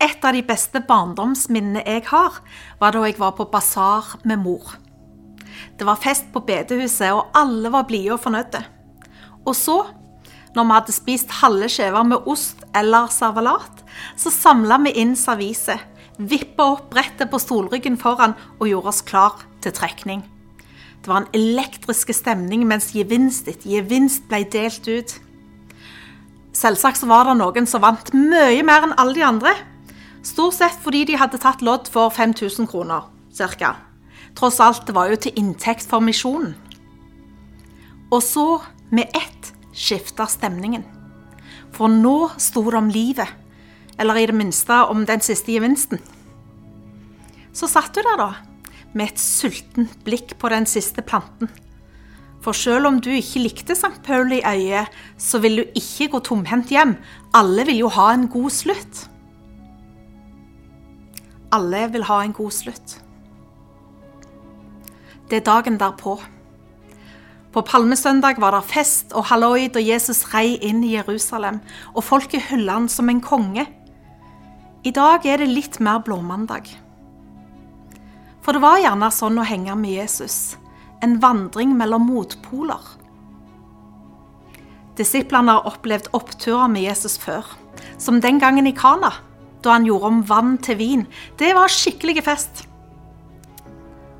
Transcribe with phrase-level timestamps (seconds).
[0.00, 2.40] Et av de beste barndomsminnene jeg har,
[2.80, 4.74] var da jeg var på basar med mor.
[5.78, 8.60] Det var fest på bedehuset, og alle var blide og fornøyde.
[9.46, 9.78] Og så,
[10.56, 13.84] når vi hadde spist halve skiver med ost eller servalat,
[14.20, 15.80] så samla vi inn serviset,
[16.18, 20.24] vippa opp brettet på stolryggen foran og gjorde oss klar til trekning.
[21.00, 25.16] Det var en elektrisk stemning mens gevinst etter gevinst ble delt ut.
[26.56, 29.52] Selvsagt så var det noen som vant mye mer enn alle de andre.
[30.26, 33.76] Stort sett fordi de hadde tatt lodd for 5000 kroner, ca.
[34.36, 36.56] Tross alt, det var jo til inntekt for misjonen.
[38.10, 38.46] Og så,
[38.90, 40.84] med ett, skifta stemningen.
[41.74, 43.30] For nå sto det om livet.
[43.98, 46.02] Eller i det minste om den siste gevinsten.
[47.56, 48.30] Så satt du der, da,
[48.92, 51.48] med et sultent blikk på den siste planten.
[52.44, 54.02] For selv om du ikke likte St.
[54.04, 56.98] Paul i øyet, så vil du ikke gå tomhendt hjem.
[57.34, 59.06] Alle vil jo ha en god slutt.
[61.56, 62.98] Alle vil ha en god slutt.
[65.30, 66.18] Det er dagen derpå.
[67.54, 71.62] På palmesøndag var det fest og halloi da Jesus rei inn i Jerusalem,
[71.96, 73.64] og folket hylla han som en konge.
[74.84, 76.68] I dag er det litt mer blåmandag.
[78.44, 80.58] For det var gjerne sånn å henge med Jesus,
[81.02, 82.84] en vandring mellom motpoler.
[85.00, 87.48] Disiplene har opplevd oppturer med Jesus før,
[87.98, 89.14] som den gangen i Kana
[89.64, 91.04] da han gjorde om vann til vin.
[91.38, 92.64] Det var skikkelig fest.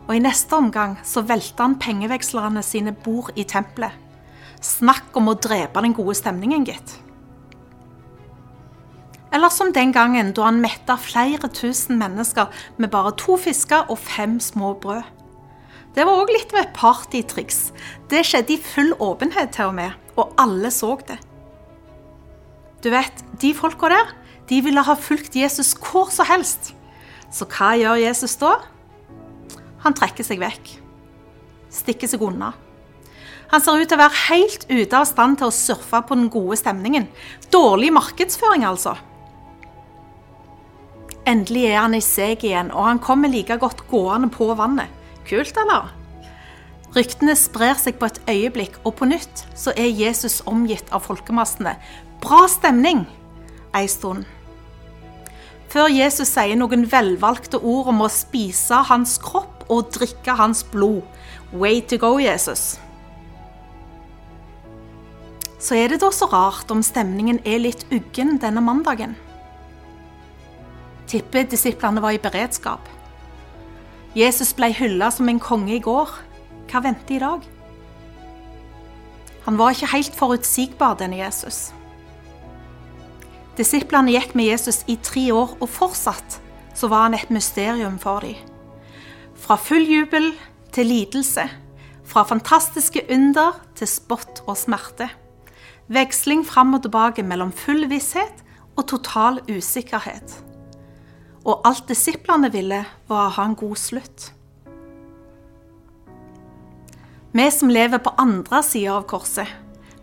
[0.07, 3.95] Og i neste omgang så velta han pengevekslerne sine bord i tempelet.
[4.63, 6.97] Snakk om å drepe den gode stemningen, gitt.
[9.35, 12.49] Eller som den gangen da han metta flere tusen mennesker
[12.79, 15.05] med bare to fisker og fem små brød.
[15.97, 17.71] Det var òg litt av et partytriks.
[18.13, 21.17] Det skjedde i full åpenhet til og med, og alle så det.
[22.85, 24.13] Du vet, de folka der,
[24.49, 26.73] de ville ha fulgt Jesus hvor som helst.
[27.33, 28.55] Så hva gjør Jesus da?
[29.83, 30.71] Han trekker seg vekk.
[31.73, 32.53] Stikker seg unna.
[33.51, 36.31] Han ser ut til å være helt ute av stand til å surfe på den
[36.33, 37.07] gode stemningen.
[37.55, 38.97] Dårlig markedsføring, altså.
[41.27, 44.91] Endelig er han i seg igjen, og han kommer like godt gående på vannet.
[45.27, 45.93] Kult, eller?
[46.95, 51.75] Ryktene sprer seg på et øyeblikk, og på nytt så er Jesus omgitt av folkemassene.
[52.23, 53.05] Bra stemning
[53.77, 54.25] ei stund.
[55.77, 61.03] Før Jesus sier noen velvalgte ord om å spise hans kropp og drikke hans blod.
[61.53, 62.79] Way to go, Jesus.
[65.61, 69.13] Så er det da så rart om stemningen er litt uggen denne mandagen?
[71.13, 72.89] Tipper disiplene var i beredskap.
[74.17, 76.09] Jesus ble hylla som en konge i går.
[76.73, 77.45] Hva venter i dag?
[79.45, 81.67] Han var ikke helt forutsigbar, denne Jesus.
[83.57, 86.41] Disiplene gikk med Jesus i tre år, og fortsatt
[86.77, 88.37] så var han et mysterium for dem.
[89.37, 90.33] Fra full jubel
[90.77, 91.47] til lidelse.
[92.07, 95.09] Fra fantastiske under til spott og smerte.
[95.89, 98.45] Veksling fram og tilbake mellom full visshet
[98.77, 100.37] og total usikkerhet.
[101.47, 104.31] Og alt disiplene ville, var å ha en god slutt.
[107.37, 109.49] Vi som lever på andre sida av korset,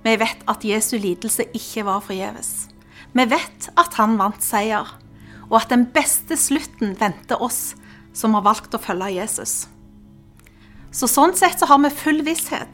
[0.04, 2.73] vi vet at Jesu lidelse ikke var forgjeves.
[3.14, 4.88] Vi vet at han vant seier,
[5.50, 7.76] og at den beste slutten venter oss
[8.14, 9.68] som har valgt å følge Jesus.
[10.94, 12.74] Så sånn sett så har vi full visshet.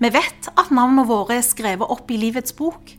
[0.00, 2.96] Vi vet at navnene våre er skrevet opp i livets bok.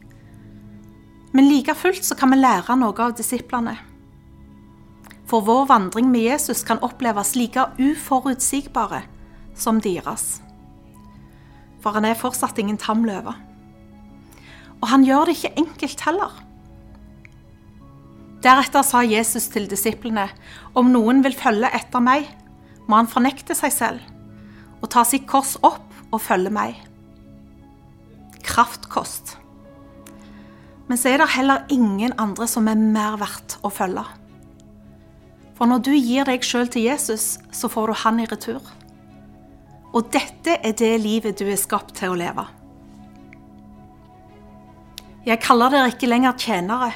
[1.35, 3.75] Men like fullt så kan vi lære noe av disiplene.
[5.25, 9.03] For vår vandring med Jesus kan oppleves like uforutsigbare
[9.57, 10.39] som deres.
[11.81, 13.33] For han er fortsatt ingen tam løve.
[14.85, 16.33] Og han gjør det ikke enkelt heller.
[18.45, 20.27] Deretter sa Jesus til disiplene,
[20.77, 22.27] om noen vil følge etter meg,
[22.85, 24.11] må han fornekte seg selv
[24.83, 26.75] og ta sitt kors opp og følge meg.
[28.45, 29.39] Kraftkost.
[30.85, 34.03] Men så er det heller ingen andre som er mer verdt å følge.
[35.57, 38.61] For når du gir deg sjøl til Jesus, så får du han i retur.
[39.97, 42.45] Og dette er det livet du er skapt til å leve.
[45.25, 46.91] Jeg kaller dere ikke lenger tjenere,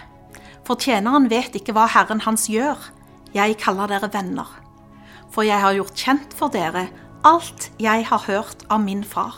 [0.67, 2.77] for tjeneren vet ikke hva Herren hans gjør.
[3.33, 4.49] Jeg kaller dere venner,
[5.33, 6.87] for jeg har gjort kjent for dere
[7.27, 9.35] alt jeg har hørt av min far.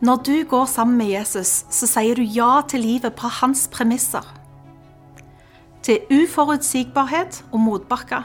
[0.00, 4.26] Når du går sammen med Jesus, så sier du ja til livet på hans premisser
[5.86, 8.18] til uforutsigbarhet og motbakke.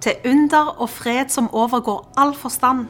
[0.00, 2.86] Til under og fred som overgår all forstand.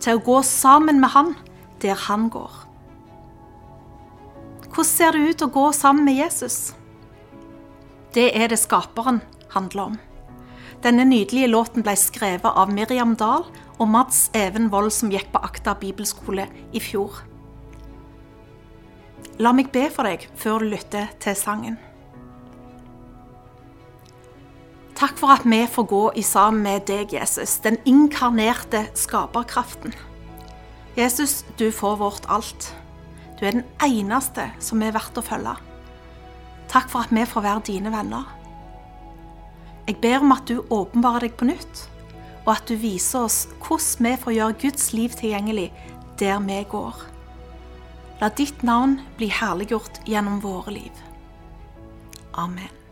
[0.00, 1.34] Til å gå sammen med Han
[1.82, 2.52] der Han går.
[4.74, 6.74] Hvordan ser det ut å gå sammen med Jesus?
[8.14, 9.20] Det er det skaperen
[9.54, 9.98] handler om.
[10.82, 13.46] Denne nydelige låten ble skrevet av Miriam Dahl
[13.78, 17.22] og Mats Even Wold, som gikk på Akta bibelskole i fjor.
[19.38, 21.78] La meg be for deg før du lytter til sangen.
[24.94, 29.94] Takk for at vi får gå i sammen med deg, Jesus, den inkarnerte skaperkraften.
[30.96, 32.74] Jesus, du får vårt alt.
[33.40, 35.56] Du er den eneste som er verdt å følge.
[36.70, 38.28] Takk for at vi får være dine venner.
[39.88, 41.82] Jeg ber om at du åpenbarer deg på nytt,
[42.44, 45.66] og at du viser oss hvordan vi får gjøre Guds liv tilgjengelig
[46.20, 47.02] der vi går.
[48.22, 51.04] La ditt navn bli herliggjort gjennom våre liv.
[52.38, 52.83] Amen.